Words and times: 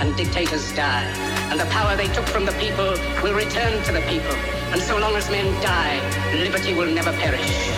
and 0.00 0.16
dictators 0.16 0.72
die, 0.72 1.04
and 1.50 1.58
the 1.58 1.66
power 1.66 1.96
they 1.96 2.08
took 2.08 2.26
from 2.26 2.44
the 2.44 2.52
people 2.52 2.90
will 3.22 3.34
return 3.34 3.82
to 3.84 3.92
the 3.92 4.00
people. 4.02 4.34
And 4.72 4.80
so 4.80 4.98
long 4.98 5.16
as 5.16 5.28
men 5.30 5.46
die, 5.62 6.00
liberty 6.34 6.74
will 6.74 6.90
never 6.92 7.12
perish. 7.12 7.77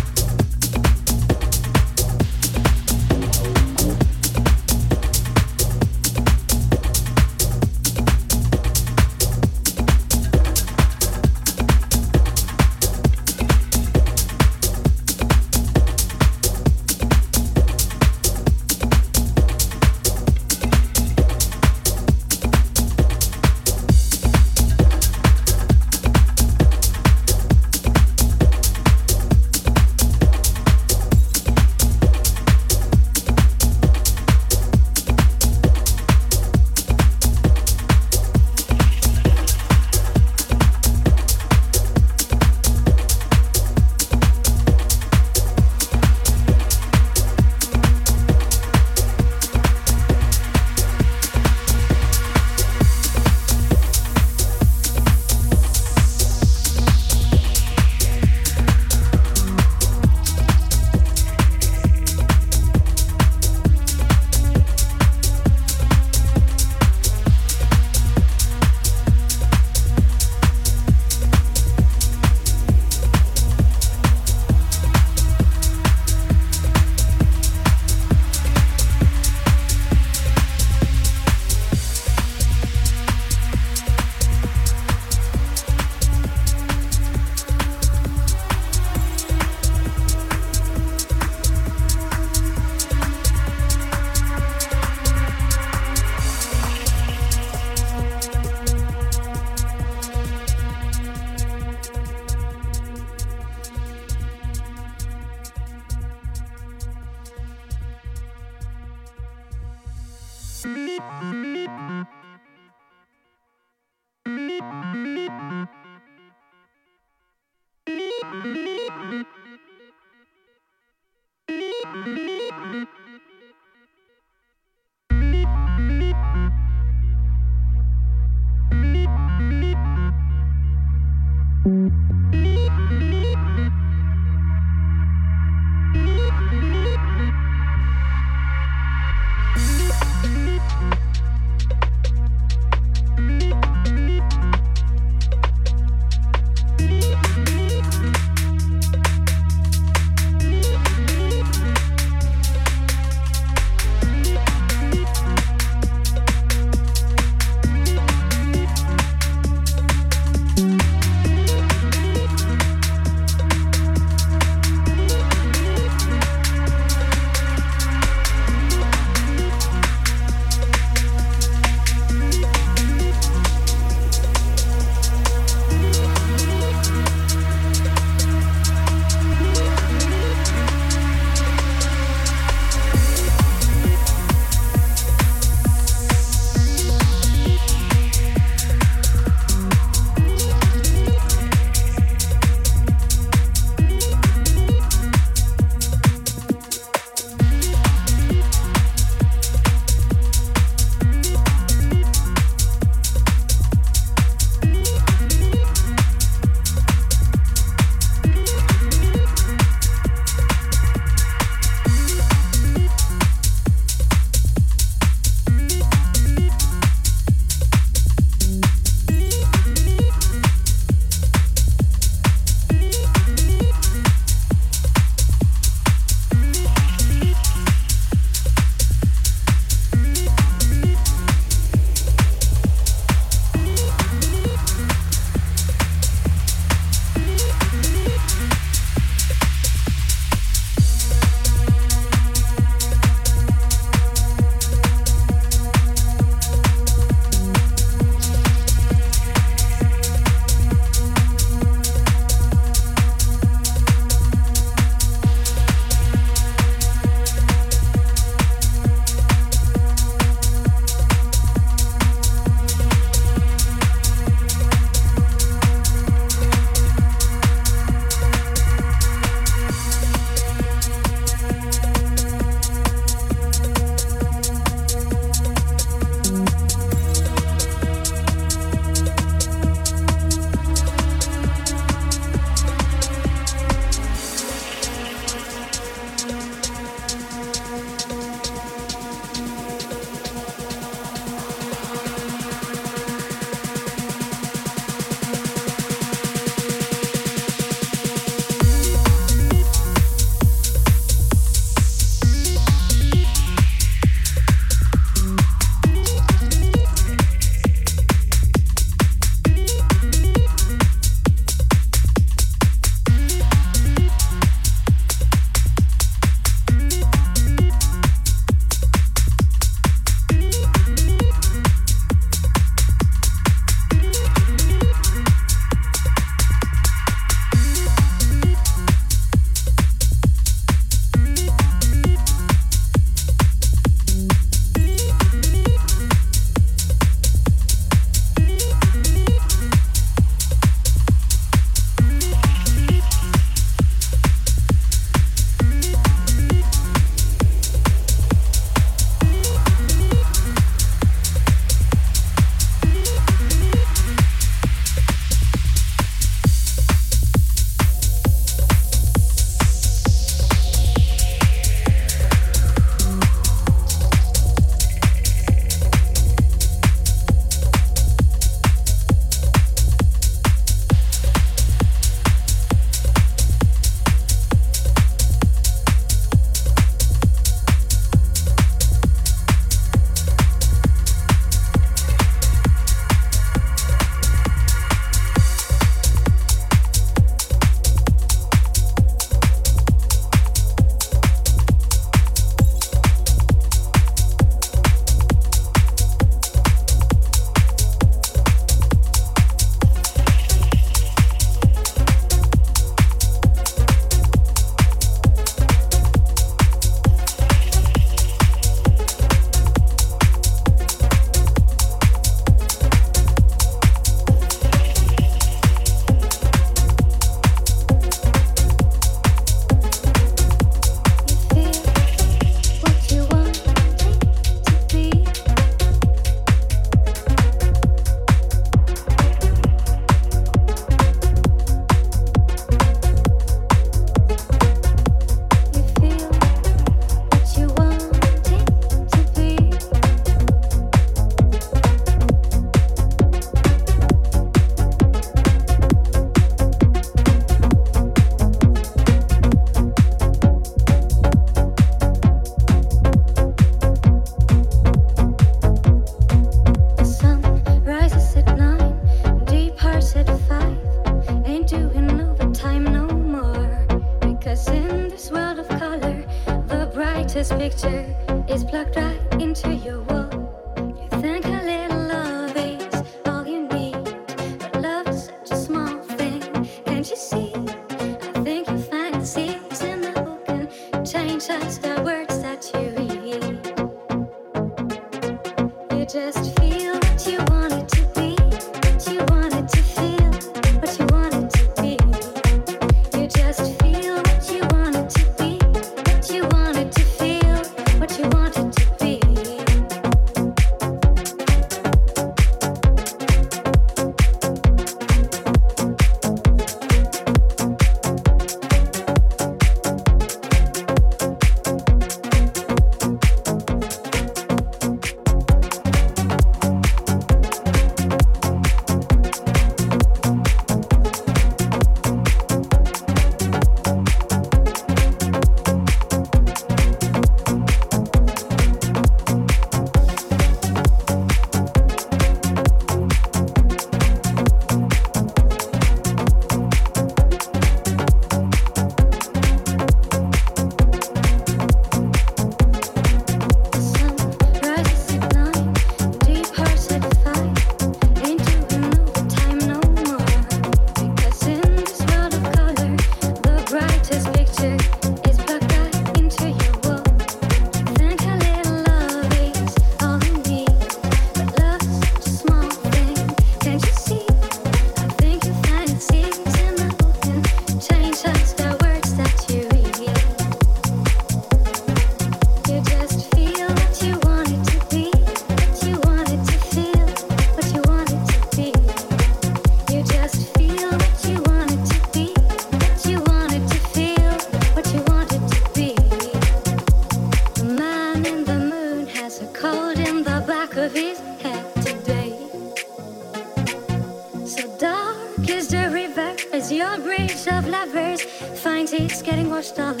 All 599.61 600.00